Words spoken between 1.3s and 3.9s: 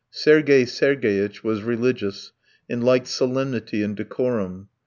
was religious, and liked solemnity